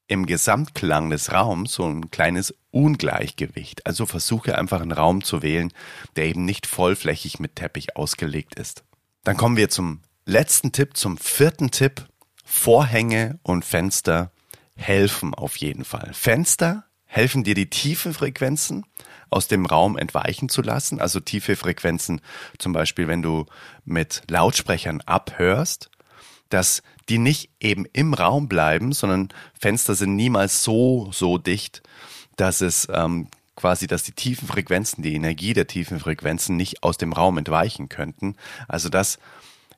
im 0.10 0.26
Gesamtklang 0.26 1.12
des 1.12 1.32
Raums 1.32 1.74
so 1.74 1.86
ein 1.86 2.10
kleines 2.10 2.54
Ungleichgewicht. 2.72 3.86
Also 3.86 4.06
versuche 4.06 4.58
einfach 4.58 4.82
einen 4.82 4.92
Raum 4.92 5.24
zu 5.24 5.42
wählen, 5.42 5.72
der 6.16 6.26
eben 6.26 6.46
nicht 6.46 6.66
vollflächig 6.66 7.40
mit 7.40 7.56
Teppich 7.56 7.96
ausgelegt 7.96 8.56
ist. 8.56 8.84
Dann 9.24 9.38
kommen 9.38 9.56
wir 9.56 9.70
zum 9.70 10.02
letzten 10.26 10.72
Tipp, 10.72 10.98
zum 10.98 11.18
vierten 11.18 11.72
Tipp. 11.72 12.08
Vorhänge 12.44 13.40
und 13.44 13.64
Fenster 13.64 14.32
helfen 14.76 15.36
auf 15.36 15.56
jeden 15.58 15.86
Fall. 15.86 16.12
Fenster 16.14 16.86
helfen 17.06 17.44
dir 17.44 17.54
die 17.54 17.70
tiefen 17.70 18.16
Frequenzen 18.16 18.86
aus 19.30 19.48
dem 19.48 19.68
Raum 19.68 19.96
entweichen 19.96 20.50
zu 20.50 20.64
lassen. 20.64 21.00
Also 21.00 21.20
tiefe 21.20 21.56
Frequenzen, 21.56 22.22
zum 22.58 22.74
Beispiel 22.74 23.08
wenn 23.08 23.22
du 23.22 23.46
mit 23.86 24.24
Lautsprechern 24.28 25.02
abhörst, 25.02 25.92
dass 26.50 26.82
die 27.08 27.18
nicht 27.18 27.50
eben 27.60 27.86
im 27.94 28.14
Raum 28.14 28.48
bleiben, 28.48 28.92
sondern 28.92 29.30
Fenster 29.60 29.96
sind 29.96 30.16
niemals 30.16 30.64
so, 30.64 31.10
so 31.12 31.38
dicht, 31.38 31.82
dass 32.36 32.62
es 32.62 32.88
ähm, 32.92 33.28
quasi, 33.56 33.88
dass 33.88 34.04
die 34.04 34.14
tiefen 34.14 34.48
Frequenzen, 34.48 35.02
die 35.02 35.16
Energie 35.16 35.54
der 35.54 35.68
tiefen 35.68 36.00
Frequenzen 36.00 36.56
nicht 36.56 36.84
aus 36.84 36.98
dem 36.98 37.14
Raum 37.14 37.38
entweichen 37.38 37.90
könnten. 37.90 38.36
Also 38.68 38.90
das 38.90 39.20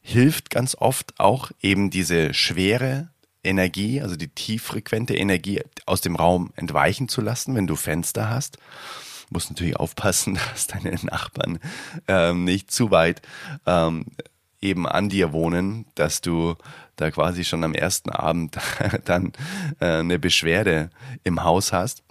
hilft 0.02 0.50
ganz 0.50 0.76
oft 0.76 1.20
auch 1.20 1.52
eben 1.62 1.90
diese 1.90 2.34
schwere 2.34 3.10
Energie, 3.44 4.02
also 4.02 4.16
die 4.16 4.28
tieffrequente 4.28 5.16
Energie 5.16 5.62
aus 5.86 6.02
dem 6.02 6.16
Raum 6.16 6.52
entweichen 6.56 7.08
zu 7.08 7.22
lassen, 7.22 7.56
wenn 7.56 7.68
du 7.68 7.76
Fenster 7.76 8.30
hast. 8.30 8.58
Du 8.58 9.36
musst 9.36 9.50
natürlich 9.50 9.78
aufpassen, 9.78 10.36
dass 10.52 10.68
deine 10.68 10.96
Nachbarn 11.04 11.60
ähm, 12.08 12.44
nicht 12.44 12.72
zu 12.72 12.92
weit 12.92 13.22
ähm, 13.66 14.06
eben 14.62 14.88
an 14.88 15.10
dir 15.10 15.34
wohnen, 15.34 15.86
dass 15.96 16.22
du 16.22 16.56
da 16.96 17.12
quasi 17.12 17.44
schon 17.44 17.64
am 17.64 17.74
ersten 17.74 18.10
Abend 18.10 18.58
dann 19.06 19.34
äh, 19.80 20.00
eine 20.00 20.20
Beschwerde 20.20 20.90
im 21.24 21.44
Haus 21.44 21.74
hast 21.74 22.04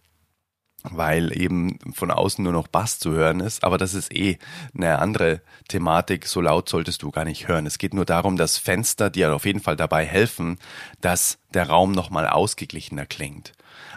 weil 0.83 1.37
eben 1.39 1.79
von 1.93 2.11
außen 2.11 2.43
nur 2.43 2.53
noch 2.53 2.69
Bass 2.69 2.99
zu 2.99 3.13
hören 3.13 3.41
ist. 3.41 3.65
Aber 3.65 3.79
das 3.79 3.95
ist 3.95 4.15
eh 4.15 4.39
eine 4.75 4.99
andere 4.99 5.43
Thematik. 5.69 6.27
So 6.27 6.41
laut 6.41 6.69
solltest 6.69 7.03
du 7.03 7.11
gar 7.11 7.25
nicht 7.25 7.49
hören. 7.49 7.67
Es 7.67 7.79
geht 7.79 7.95
nur 7.95 8.05
darum, 8.05 8.37
dass 8.37 8.59
Fenster 8.59 9.11
dir 9.11 9.35
auf 9.35 9.45
jeden 9.45 9.61
Fall 9.61 9.77
dabei 9.77 10.05
helfen, 10.05 10.59
dass 11.01 11.39
der 11.53 11.69
Raum 11.69 11.93
nochmal 11.93 12.27
ausgeglichener 12.27 13.07
klingt. 13.07 13.53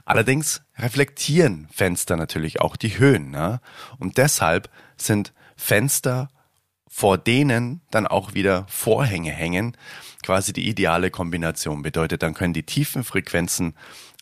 Allerdings 0.05 0.61
reflektieren 0.77 1.67
Fenster 1.71 2.17
natürlich 2.17 2.59
auch 2.59 2.75
die 2.75 2.97
Höhen. 2.97 3.31
Ne? 3.31 3.61
Und 3.99 4.17
deshalb 4.17 4.69
sind 4.97 5.33
Fenster 5.55 6.29
vor 6.95 7.17
denen 7.17 7.81
dann 7.89 8.05
auch 8.05 8.35
wieder 8.35 8.67
Vorhänge 8.69 9.31
hängen, 9.31 9.75
quasi 10.21 10.53
die 10.53 10.69
ideale 10.69 11.09
Kombination. 11.09 11.81
Bedeutet, 11.81 12.21
dann 12.21 12.35
können 12.35 12.53
die 12.53 12.67
tiefen 12.67 13.03
Frequenzen 13.03 13.73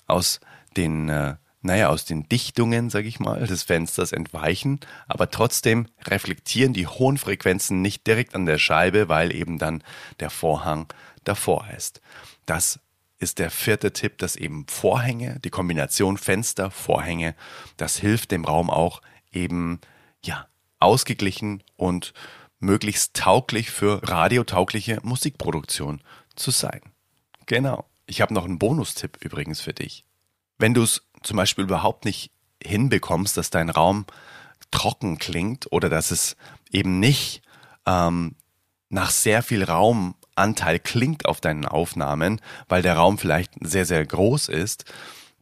aus 0.07 0.39
den, 0.77 1.09
äh, 1.09 1.35
naja, 1.61 1.89
aus 1.89 2.05
den 2.05 2.29
Dichtungen, 2.29 2.89
sag 2.89 3.03
ich 3.03 3.19
mal, 3.19 3.45
des 3.45 3.63
Fensters 3.63 4.13
entweichen, 4.13 4.79
aber 5.09 5.29
trotzdem 5.29 5.87
reflektieren 6.07 6.71
die 6.71 6.87
hohen 6.87 7.17
Frequenzen 7.17 7.81
nicht 7.81 8.07
direkt 8.07 8.35
an 8.35 8.45
der 8.45 8.57
Scheibe, 8.57 9.09
weil 9.09 9.35
eben 9.35 9.57
dann 9.57 9.83
der 10.21 10.29
Vorhang 10.29 10.87
davor 11.25 11.67
ist. 11.75 11.99
Das 12.45 12.79
ist 13.19 13.39
der 13.39 13.51
vierte 13.51 13.91
Tipp, 13.91 14.17
dass 14.17 14.37
eben 14.37 14.65
Vorhänge, 14.69 15.41
die 15.43 15.49
Kombination 15.49 16.17
Fenster, 16.17 16.71
Vorhänge, 16.71 17.35
das 17.75 17.97
hilft 17.97 18.31
dem 18.31 18.45
Raum 18.45 18.69
auch 18.69 19.01
eben, 19.33 19.81
ja, 20.23 20.47
ausgeglichen 20.79 21.63
und 21.75 22.13
möglichst 22.62 23.15
tauglich 23.15 23.72
für 23.72 24.01
radiotaugliche 24.08 25.00
Musikproduktion 25.03 26.01
zu 26.36 26.51
sein. 26.51 26.82
Genau. 27.46 27.86
Ich 28.06 28.22
habe 28.22 28.34
noch 28.34 28.46
einen 28.46 28.60
Bonustipp 28.60 29.18
übrigens 29.22 29.62
für 29.62 29.74
dich. 29.74 30.06
Wenn 30.58 30.74
du 30.74 30.84
es 30.84 31.03
zum 31.24 31.38
Beispiel 31.38 31.65
überhaupt 31.65 32.06
nicht 32.06 32.32
hinbekommst, 32.63 33.36
dass 33.36 33.50
dein 33.50 33.70
Raum 33.70 34.06
trocken 34.70 35.18
klingt 35.18 35.72
oder 35.72 35.89
dass 35.89 36.12
es 36.12 36.36
eben 36.72 37.00
nicht 37.00 37.41
ähm, 37.86 38.36
nach 38.89 39.10
sehr 39.10 39.44
viel 39.44 39.63
Raumanteil 39.63 40.80
klingt 40.80 41.25
auf 41.25 41.41
deinen 41.41 41.65
Aufnahmen, 41.65 42.41
weil 42.68 42.82
der 42.82 42.96
Raum 42.96 43.18
vielleicht 43.18 43.53
sehr, 43.62 43.86
sehr 43.86 44.06
groß 44.06 44.50
ist, 44.50 44.86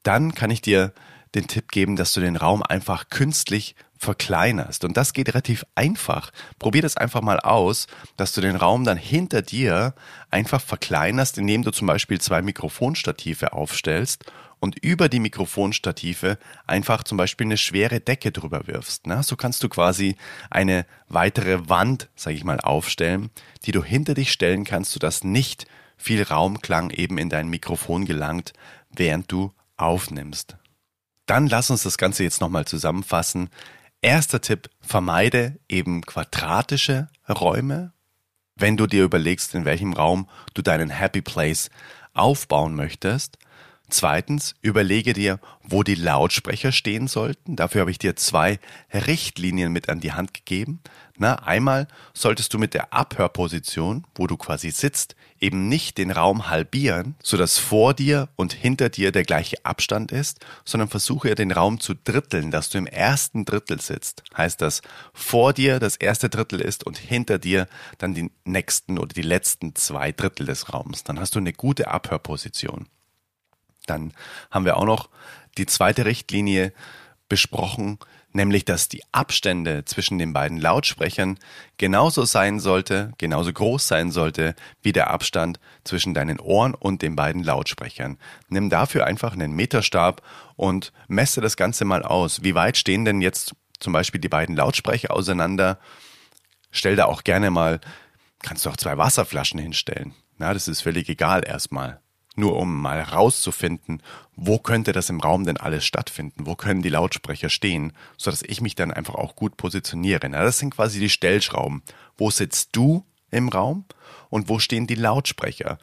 dann 0.04 0.34
kann 0.34 0.52
ich 0.52 0.62
dir 0.62 0.94
den 1.36 1.48
Tipp 1.48 1.70
geben, 1.72 1.96
dass 1.96 2.14
du 2.14 2.22
den 2.22 2.36
Raum 2.36 2.64
einfach 2.64 3.10
künstlich 3.10 3.76
verkleinerst. 4.00 4.86
Und 4.86 4.96
das 4.98 5.14
geht 5.14 5.30
relativ 5.30 5.66
einfach. 5.76 6.32
Probier 6.58 6.82
das 6.82 6.98
einfach 6.98 7.22
mal 7.22 7.40
aus, 7.40 7.86
dass 8.18 8.32
du 8.32 8.42
den 8.42 8.56
Raum 8.56 8.86
dann 8.86 8.98
hinter 8.98 9.42
dir 9.42 9.94
einfach 10.32 10.62
verkleinerst, 10.62 11.38
indem 11.38 11.64
du 11.64 11.72
zum 11.72 11.86
Beispiel 11.86 12.20
zwei 12.20 12.42
Mikrofonstative 12.42 13.54
aufstellst 13.54 14.26
und 14.62 14.80
über 14.80 15.10
die 15.10 15.20
Mikrofonstative 15.20 16.38
einfach 16.66 17.04
zum 17.04 17.18
Beispiel 17.18 17.48
eine 17.48 17.58
schwere 17.58 18.00
Decke 18.00 18.32
drüber 18.32 18.68
wirfst. 18.68 19.06
Na, 19.06 19.22
so 19.22 19.36
kannst 19.36 19.64
du 19.64 19.70
quasi 19.70 20.16
eine 20.50 20.86
weitere 21.10 21.70
Wand, 21.70 22.10
sag 22.16 22.34
ich 22.34 22.46
mal, 22.46 22.60
aufstellen, 22.60 23.30
die 23.66 23.74
du 23.74 23.84
hinter 23.84 24.14
dich 24.14 24.32
stellen 24.32 24.64
kannst, 24.64 24.92
sodass 24.92 25.26
nicht 25.26 25.68
viel 25.98 26.24
Raumklang 26.24 26.90
eben 26.92 27.18
in 27.18 27.30
dein 27.30 27.50
Mikrofon 27.50 28.06
gelangt, 28.06 28.54
während 28.90 29.30
du 29.30 29.52
aufnimmst. 29.76 30.56
Dann 31.26 31.48
lass 31.48 31.70
uns 31.70 31.84
das 31.84 31.98
Ganze 31.98 32.24
jetzt 32.24 32.42
nochmal 32.42 32.66
zusammenfassen. 32.66 33.50
Erster 34.02 34.40
Tipp, 34.40 34.70
vermeide 34.80 35.60
eben 35.68 36.02
quadratische 36.04 37.10
Räume, 37.28 37.92
wenn 38.56 38.78
du 38.78 38.88
dir 38.88 39.04
überlegst, 39.04 39.54
in 39.56 39.66
welchem 39.66 39.92
Raum 39.92 40.30
du 40.54 40.62
deinen 40.62 40.90
Happy 40.90 41.22
Place 41.22 41.70
aufbauen 42.14 42.76
möchtest. 42.76 43.38
Zweitens, 43.90 44.56
überlege 44.62 45.14
dir, 45.14 45.40
wo 45.64 45.84
die 45.84 45.96
Lautsprecher 45.96 46.72
stehen 46.72 47.08
sollten. 47.08 47.56
Dafür 47.56 47.82
habe 47.82 47.92
ich 47.92 47.98
dir 47.98 48.16
zwei 48.16 48.60
Richtlinien 48.94 49.72
mit 49.72 49.90
an 49.90 50.00
die 50.00 50.14
Hand 50.14 50.34
gegeben. 50.34 50.82
Na, 51.18 51.36
einmal 51.44 51.88
solltest 52.14 52.54
du 52.54 52.60
mit 52.60 52.74
der 52.74 52.94
Abhörposition, 52.94 54.06
wo 54.16 54.26
du 54.26 54.38
quasi 54.38 54.72
sitzt, 54.72 55.16
eben 55.40 55.68
nicht 55.68 55.98
den 55.98 56.12
Raum 56.12 56.50
halbieren, 56.50 57.16
sodass 57.22 57.58
vor 57.58 57.94
dir 57.94 58.30
und 58.38 58.54
hinter 58.54 58.90
dir 58.90 59.12
der 59.12 59.24
gleiche 59.24 59.66
Abstand 59.66 60.12
ist, 60.12 60.40
sondern 60.64 60.88
versuche 60.88 61.36
den 61.36 61.52
Raum 61.52 61.80
zu 61.80 61.94
dritteln, 61.94 62.52
dass 62.52 62.70
du 62.70 62.78
im 62.78 62.88
ersten 62.88 63.44
Drittel 63.44 63.82
sitzt. 63.82 64.24
Heißt 64.38 64.62
das, 64.62 64.82
vor 65.14 65.52
dir 65.52 65.80
das 65.80 65.98
erste 65.98 66.30
Drittel 66.30 66.62
ist 66.62 66.86
und 66.86 66.98
hinter 66.98 67.38
dir 67.38 67.68
dann 67.98 68.14
die 68.14 68.32
nächsten 68.46 68.98
oder 68.98 69.14
die 69.14 69.22
letzten 69.22 69.76
zwei 69.76 70.12
Drittel 70.12 70.46
des 70.46 70.72
Raums. 70.74 71.04
Dann 71.04 71.20
hast 71.20 71.36
du 71.36 71.40
eine 71.40 71.54
gute 71.54 71.90
Abhörposition. 71.90 72.88
Dann 73.90 74.14
haben 74.52 74.66
wir 74.66 74.78
auch 74.78 74.86
noch 74.86 75.10
die 75.58 75.66
zweite 75.66 76.06
Richtlinie 76.06 76.74
besprochen, 77.28 78.00
nämlich 78.32 78.66
dass 78.66 78.90
die 78.90 79.04
Abstände 79.12 79.86
zwischen 79.86 80.18
den 80.18 80.34
beiden 80.34 80.60
Lautsprechern 80.60 81.38
genauso 81.78 82.26
sein 82.26 82.60
sollte, 82.60 83.12
genauso 83.18 83.52
groß 83.52 83.88
sein 83.88 84.12
sollte, 84.12 84.56
wie 84.82 84.92
der 84.92 85.10
Abstand 85.10 85.60
zwischen 85.84 86.14
deinen 86.14 86.40
Ohren 86.40 86.76
und 86.76 87.02
den 87.02 87.16
beiden 87.16 87.44
Lautsprechern. 87.44 88.18
Nimm 88.50 88.70
dafür 88.70 89.06
einfach 89.06 89.34
einen 89.34 89.54
Meterstab 89.54 90.22
und 90.56 90.92
messe 91.08 91.42
das 91.42 91.58
Ganze 91.58 91.86
mal 91.86 92.04
aus. 92.04 92.44
Wie 92.44 92.56
weit 92.56 92.78
stehen 92.78 93.06
denn 93.06 93.22
jetzt 93.22 93.56
zum 93.80 93.94
Beispiel 93.94 94.22
die 94.22 94.30
beiden 94.30 94.56
Lautsprecher 94.56 95.12
auseinander? 95.12 95.80
Stell 96.72 96.96
da 96.96 97.06
auch 97.06 97.24
gerne 97.24 97.50
mal, 97.50 97.80
kannst 98.44 98.66
du 98.66 98.70
auch 98.70 98.78
zwei 98.78 98.98
Wasserflaschen 98.98 99.60
hinstellen. 99.60 100.14
Na, 100.38 100.54
das 100.54 100.68
ist 100.68 100.82
völlig 100.82 101.10
egal 101.10 101.44
erstmal 101.46 102.00
nur 102.36 102.58
um 102.58 102.82
mal 102.82 103.02
rauszufinden, 103.02 104.02
wo 104.36 104.60
könnte 104.60 104.92
das 104.92 105.10
im 105.10 105.20
Raum 105.20 105.46
denn 105.46 105.58
alles 105.58 105.86
stattfinden, 105.86 106.46
wo 106.46 106.56
können 106.56 106.82
die 106.82 106.90
Lautsprecher 106.90 107.50
stehen, 107.50 107.94
sodass 108.18 108.44
ich 108.44 108.62
mich 108.62 108.76
dann 108.76 108.94
einfach 108.94 109.16
auch 109.16 109.36
gut 109.36 109.58
positioniere. 109.58 110.30
Na, 110.30 110.44
das 110.44 110.60
sind 110.60 110.76
quasi 110.76 111.00
die 111.00 111.10
Stellschrauben. 111.10 111.84
Wo 112.18 112.30
sitzt 112.30 112.70
du 112.74 113.06
im 113.32 113.50
Raum 113.50 113.86
und 114.30 114.50
wo 114.50 114.60
stehen 114.60 114.88
die 114.88 114.96
Lautsprecher? 114.96 115.78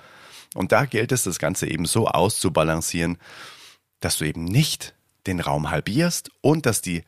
Und 0.55 0.73
da 0.73 0.87
gilt 0.87 1.13
es, 1.13 1.25
das 1.25 1.39
Ganze 1.39 1.69
eben 1.69 1.85
so 1.85 2.07
auszubalancieren, 2.07 3.19
dass 4.01 4.17
du 4.19 4.25
eben 4.25 4.45
nicht 4.45 4.95
den 5.27 5.41
Raum 5.41 5.71
halbierst 5.71 6.31
und 6.41 6.67
dass 6.67 6.81
die 6.81 7.03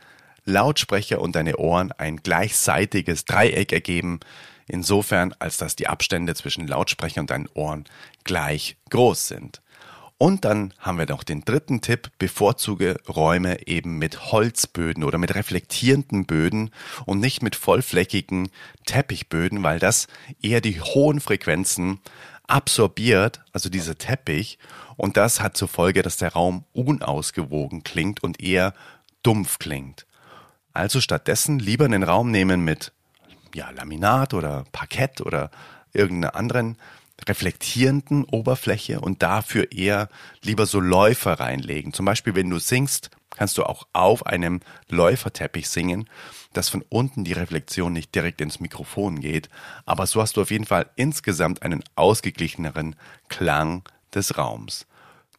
Lautsprecher 0.45 1.21
und 1.21 1.37
deine 1.37 1.57
Ohren 1.57 1.93
ein 1.93 2.19
gleichseitiges 2.19 3.25
Dreieck 3.25 3.73
ergeben, 3.73 4.21
insofern 4.69 5.35
als 5.39 5.59
dass 5.59 5.77
die 5.77 5.89
Abstände 5.89 6.35
zwischen 6.35 6.67
Lautsprecher 6.67 7.21
und 7.21 7.31
deinen 7.31 7.49
Ohren 7.55 7.85
gleich 8.25 8.77
groß 8.91 9.29
sind. 9.29 9.63
Und 10.21 10.45
dann 10.45 10.75
haben 10.79 10.99
wir 10.99 11.07
noch 11.07 11.23
den 11.23 11.45
dritten 11.45 11.81
Tipp, 11.81 12.11
bevorzuge 12.19 12.97
Räume 13.09 13.69
eben 13.69 13.99
mit 13.99 14.33
Holzböden 14.33 15.05
oder 15.05 15.17
mit 15.17 15.37
reflektierenden 15.37 16.27
Böden 16.27 16.71
und 17.07 17.21
nicht 17.21 17.41
mit 17.41 17.55
vollflächigen 17.55 18.51
Teppichböden, 18.85 19.63
weil 19.63 19.79
das 19.79 20.09
eher 20.43 20.61
die 20.61 20.81
hohen 20.81 21.21
Frequenzen 21.21 22.01
absorbiert, 22.49 23.43
also 23.53 23.69
dieser 23.69 23.97
Teppich, 23.97 24.59
und 24.97 25.17
das 25.17 25.41
hat 25.41 25.57
zur 25.57 25.69
Folge, 25.69 26.03
dass 26.03 26.17
der 26.17 26.33
Raum 26.33 26.65
unausgewogen 26.73 27.85
klingt 27.85 28.21
und 28.25 28.43
eher 28.43 28.75
dumpf 29.23 29.61
klingt. 29.61 30.07
Also 30.73 31.01
stattdessen 31.01 31.61
lieber 31.61 31.85
einen 31.85 32.03
Raum 32.03 32.33
nehmen 32.33 32.65
mit 32.65 32.93
ja, 33.55 33.71
Laminat 33.71 34.35
oder 34.35 34.65
Parkett 34.73 35.21
oder 35.21 35.51
irgendeiner 35.93 36.35
anderen 36.35 36.77
reflektierenden 37.27 38.25
Oberfläche 38.25 39.01
und 39.01 39.23
dafür 39.23 39.73
eher 39.73 40.09
lieber 40.43 40.67
so 40.67 40.81
Läufer 40.81 41.41
reinlegen. 41.41 41.93
Zum 41.93 42.07
Beispiel, 42.07 42.35
wenn 42.35 42.51
du 42.51 42.59
singst, 42.59 43.11
kannst 43.31 43.59
du 43.59 43.65
auch 43.65 43.87
auf 43.93 44.27
einem 44.27 44.61
Läuferteppich 44.89 45.69
singen, 45.69 46.09
dass 46.53 46.69
von 46.69 46.85
unten 46.89 47.25
die 47.25 47.33
Reflexion 47.33 47.93
nicht 47.93 48.15
direkt 48.15 48.41
ins 48.41 48.61
Mikrofon 48.61 49.21
geht, 49.21 49.49
aber 49.85 50.07
so 50.07 50.21
hast 50.21 50.37
du 50.37 50.43
auf 50.43 50.51
jeden 50.51 50.65
Fall 50.65 50.91
insgesamt 50.97 51.63
einen 51.63 51.83
ausgeglicheneren 51.97 52.97
Klang 53.29 53.83
des 54.15 54.39
Raums. 54.39 54.87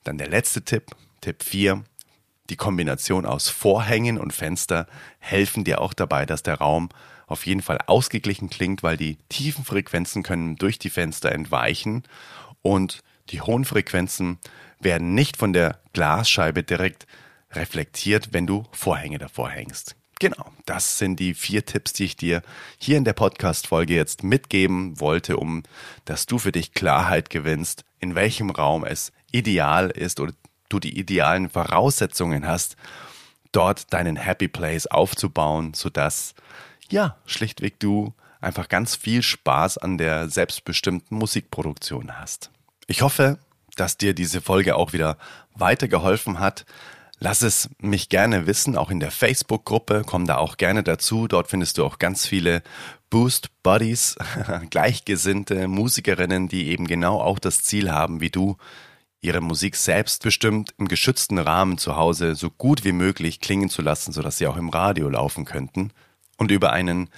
Dann 0.03 0.17
der 0.17 0.29
letzte 0.29 0.63
Tipp, 0.63 0.95
Tipp 1.21 1.43
4. 1.43 1.83
Die 2.49 2.55
Kombination 2.55 3.25
aus 3.25 3.49
Vorhängen 3.49 4.17
und 4.17 4.33
Fenster 4.33 4.87
helfen 5.19 5.63
dir 5.63 5.81
auch 5.81 5.93
dabei, 5.93 6.25
dass 6.25 6.41
der 6.41 6.55
Raum 6.55 6.89
auf 7.29 7.45
jeden 7.45 7.61
Fall 7.61 7.79
ausgeglichen 7.85 8.49
klingt, 8.49 8.83
weil 8.83 8.97
die 8.97 9.17
tiefen 9.29 9.63
Frequenzen 9.63 10.23
können 10.23 10.55
durch 10.55 10.79
die 10.79 10.89
Fenster 10.89 11.31
entweichen 11.31 12.03
und 12.61 13.01
die 13.29 13.41
hohen 13.41 13.65
Frequenzen 13.65 14.39
werden 14.79 15.13
nicht 15.13 15.37
von 15.37 15.53
der 15.53 15.79
Glasscheibe 15.93 16.63
direkt 16.63 17.05
reflektiert, 17.51 18.29
wenn 18.31 18.47
du 18.47 18.63
Vorhänge 18.71 19.17
davor 19.17 19.49
hängst. 19.49 19.95
Genau, 20.19 20.51
das 20.65 20.97
sind 20.97 21.19
die 21.19 21.33
vier 21.33 21.65
Tipps, 21.65 21.93
die 21.93 22.03
ich 22.03 22.17
dir 22.17 22.41
hier 22.77 22.97
in 22.97 23.05
der 23.05 23.13
Podcast-Folge 23.13 23.95
jetzt 23.95 24.23
mitgeben 24.23 24.99
wollte, 24.99 25.37
um 25.37 25.63
dass 26.03 26.25
du 26.25 26.39
für 26.39 26.51
dich 26.51 26.73
Klarheit 26.73 27.29
gewinnst, 27.29 27.85
in 27.99 28.15
welchem 28.15 28.49
Raum 28.49 28.83
es 28.83 29.13
ideal 29.31 29.89
ist 29.89 30.19
oder 30.19 30.33
du 30.67 30.79
die 30.79 30.99
idealen 30.99 31.49
Voraussetzungen 31.49 32.45
hast, 32.45 32.75
dort 33.51 33.93
deinen 33.93 34.17
Happy 34.17 34.47
Place 34.47 34.87
aufzubauen, 34.87 35.73
sodass 35.73 36.35
ja, 36.91 37.17
schlichtweg 37.25 37.79
du 37.79 38.13
einfach 38.41 38.69
ganz 38.69 38.95
viel 38.95 39.21
Spaß 39.21 39.77
an 39.77 39.97
der 39.97 40.29
selbstbestimmten 40.29 41.17
Musikproduktion 41.17 42.19
hast. 42.19 42.51
Ich 42.87 43.01
hoffe, 43.01 43.39
dass 43.75 43.97
dir 43.97 44.13
diese 44.13 44.41
Folge 44.41 44.75
auch 44.75 44.93
wieder 44.93 45.17
weitergeholfen 45.55 46.39
hat. 46.39 46.65
Lass 47.19 47.41
es 47.41 47.69
mich 47.79 48.07
gerne 48.09 48.47
wissen, 48.47 48.77
auch 48.77 48.89
in 48.89 49.01
der 49.01 49.11
Facebook-Gruppe, 49.11 50.03
komm 50.05 50.25
da 50.25 50.37
auch 50.37 50.57
gerne 50.57 50.83
dazu. 50.83 51.27
Dort 51.27 51.49
findest 51.49 51.77
du 51.77 51.85
auch 51.85 51.99
ganz 51.99 52.25
viele 52.25 52.63
Boost 53.09 53.49
Buddies, 53.61 54.15
gleichgesinnte 54.69 55.67
Musikerinnen, 55.67 56.47
die 56.47 56.69
eben 56.69 56.87
genau 56.87 57.19
auch 57.19 57.39
das 57.39 57.63
Ziel 57.63 57.91
haben 57.91 58.21
wie 58.21 58.29
du, 58.29 58.57
ihre 59.21 59.41
Musik 59.41 59.75
selbstbestimmt 59.75 60.73
im 60.77 60.87
geschützten 60.87 61.39
Rahmen 61.39 61.77
zu 61.77 61.97
Hause 61.97 62.35
so 62.35 62.49
gut 62.49 62.85
wie 62.85 62.93
möglich 62.93 63.41
klingen 63.41 63.69
zu 63.69 63.81
lassen, 63.81 64.13
sodass 64.13 64.37
sie 64.37 64.47
auch 64.47 64.55
im 64.55 64.69
Radio 64.69 65.09
laufen 65.09 65.43
könnten 65.43 65.91
und 66.39 66.49
über 66.49 66.71
einen 66.71 67.09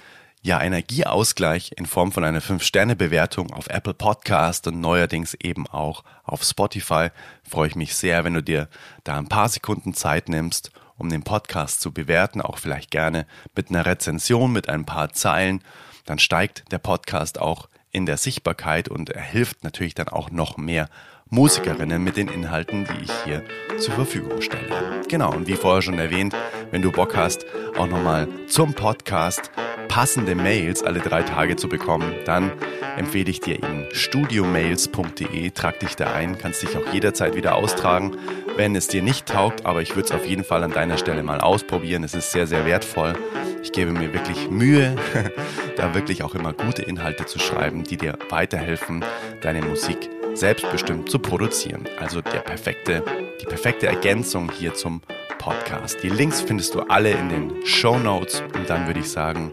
ja, 0.42 0.60
Energieausgleich 0.60 1.72
in 1.76 1.86
Form 1.86 2.10
von 2.10 2.24
einer 2.24 2.42
5-Sterne-Bewertung 2.42 3.52
auf 3.52 3.68
Apple 3.68 3.94
Podcast 3.94 4.66
und 4.66 4.80
neuerdings 4.80 5.34
eben 5.34 5.68
auch 5.68 6.02
auf 6.24 6.42
Spotify 6.42 7.08
freue 7.48 7.68
ich 7.68 7.76
mich 7.76 7.94
sehr, 7.94 8.24
wenn 8.24 8.34
du 8.34 8.42
dir 8.42 8.68
da 9.04 9.16
ein 9.16 9.28
paar 9.28 9.48
Sekunden 9.48 9.94
Zeit 9.94 10.28
nimmst, 10.28 10.72
um 10.98 11.08
den 11.08 11.22
Podcast 11.22 11.80
zu 11.80 11.92
bewerten, 11.92 12.40
auch 12.40 12.58
vielleicht 12.58 12.90
gerne 12.90 13.26
mit 13.54 13.70
einer 13.70 13.86
Rezension, 13.86 14.52
mit 14.52 14.68
ein 14.68 14.84
paar 14.84 15.12
Zeilen. 15.12 15.62
Dann 16.06 16.18
steigt 16.18 16.64
der 16.72 16.78
Podcast 16.78 17.40
auch 17.40 17.68
in 17.92 18.04
der 18.04 18.16
Sichtbarkeit 18.16 18.88
und 18.88 19.10
er 19.10 19.22
hilft 19.22 19.62
natürlich 19.62 19.94
dann 19.94 20.08
auch 20.08 20.30
noch 20.30 20.56
mehr 20.56 20.88
Musikerinnen 21.32 22.04
mit 22.04 22.18
den 22.18 22.28
Inhalten, 22.28 22.84
die 22.84 23.04
ich 23.04 23.12
hier 23.24 23.42
zur 23.78 23.94
Verfügung 23.94 24.42
stelle. 24.42 25.00
Genau, 25.08 25.32
und 25.32 25.46
wie 25.46 25.54
vorher 25.54 25.80
schon 25.80 25.98
erwähnt, 25.98 26.36
wenn 26.70 26.82
du 26.82 26.92
Bock 26.92 27.16
hast, 27.16 27.46
auch 27.78 27.86
nochmal 27.86 28.28
zum 28.48 28.74
Podcast 28.74 29.50
passende 29.88 30.34
Mails 30.34 30.82
alle 30.82 31.00
drei 31.00 31.22
Tage 31.22 31.56
zu 31.56 31.70
bekommen, 31.70 32.12
dann 32.26 32.52
empfehle 32.98 33.30
ich 33.30 33.40
dir 33.40 33.54
eben 33.54 33.86
studiomails.de. 33.92 35.50
Trag 35.52 35.80
dich 35.80 35.96
da 35.96 36.12
ein, 36.12 36.36
kannst 36.36 36.60
dich 36.60 36.76
auch 36.76 36.92
jederzeit 36.92 37.34
wieder 37.34 37.54
austragen, 37.54 38.14
wenn 38.56 38.76
es 38.76 38.88
dir 38.88 39.02
nicht 39.02 39.24
taugt, 39.24 39.64
aber 39.64 39.80
ich 39.80 39.96
würde 39.96 40.08
es 40.08 40.12
auf 40.12 40.26
jeden 40.26 40.44
Fall 40.44 40.62
an 40.62 40.72
deiner 40.72 40.98
Stelle 40.98 41.22
mal 41.22 41.40
ausprobieren. 41.40 42.04
Es 42.04 42.12
ist 42.12 42.32
sehr, 42.32 42.46
sehr 42.46 42.66
wertvoll. 42.66 43.14
Ich 43.62 43.72
gebe 43.72 43.92
mir 43.92 44.12
wirklich 44.12 44.50
Mühe, 44.50 44.96
da 45.78 45.94
wirklich 45.94 46.22
auch 46.24 46.34
immer 46.34 46.52
gute 46.52 46.82
Inhalte 46.82 47.24
zu 47.24 47.38
schreiben, 47.38 47.84
die 47.84 47.96
dir 47.96 48.18
weiterhelfen, 48.28 49.02
deine 49.40 49.62
Musik 49.62 50.10
selbstbestimmt 50.34 51.10
zu 51.10 51.18
produzieren. 51.18 51.88
Also 51.98 52.20
der 52.20 52.40
perfekte, 52.40 53.02
die 53.40 53.46
perfekte 53.46 53.86
Ergänzung 53.86 54.50
hier 54.50 54.74
zum 54.74 55.02
Podcast. 55.38 56.02
Die 56.02 56.08
Links 56.08 56.40
findest 56.40 56.74
du 56.74 56.82
alle 56.82 57.10
in 57.10 57.28
den 57.28 57.66
Show 57.66 57.98
Notes 57.98 58.42
und 58.54 58.70
dann 58.70 58.86
würde 58.86 59.00
ich 59.00 59.10
sagen, 59.10 59.52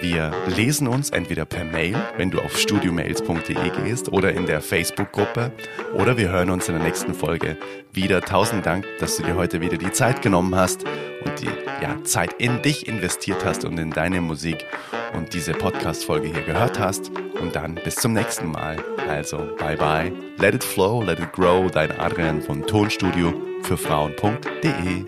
wir 0.00 0.32
lesen 0.46 0.86
uns 0.86 1.10
entweder 1.10 1.44
per 1.44 1.64
Mail, 1.64 1.96
wenn 2.16 2.30
du 2.30 2.40
auf 2.40 2.56
studiomails.de 2.56 3.70
gehst 3.84 4.12
oder 4.12 4.32
in 4.32 4.46
der 4.46 4.60
Facebook-Gruppe 4.60 5.52
oder 5.94 6.16
wir 6.16 6.30
hören 6.30 6.50
uns 6.50 6.68
in 6.68 6.74
der 6.74 6.84
nächsten 6.84 7.14
Folge 7.14 7.56
wieder. 7.92 8.20
Tausend 8.20 8.64
Dank, 8.64 8.86
dass 9.00 9.16
du 9.16 9.24
dir 9.24 9.34
heute 9.34 9.60
wieder 9.60 9.76
die 9.76 9.90
Zeit 9.90 10.22
genommen 10.22 10.54
hast 10.54 10.84
und 10.84 11.40
die 11.40 11.48
ja, 11.82 12.02
Zeit 12.04 12.34
in 12.34 12.62
dich 12.62 12.86
investiert 12.86 13.44
hast 13.44 13.64
und 13.64 13.78
in 13.78 13.90
deine 13.90 14.20
Musik 14.20 14.64
und 15.16 15.34
diese 15.34 15.52
Podcast-Folge 15.52 16.28
hier 16.28 16.42
gehört 16.42 16.78
hast. 16.78 17.10
Und 17.40 17.56
dann 17.56 17.74
bis 17.76 17.96
zum 17.96 18.12
nächsten 18.12 18.50
Mal. 18.50 18.76
Also, 19.08 19.38
bye 19.58 19.76
bye. 19.76 20.12
Let 20.38 20.54
it 20.54 20.64
flow, 20.64 21.02
let 21.02 21.18
it 21.18 21.32
grow. 21.32 21.70
Dein 21.70 21.98
Adrian 21.98 22.42
von 22.42 22.66
Tonstudio 22.66 23.32
für 23.62 23.76
Frauen.de. 23.76 25.04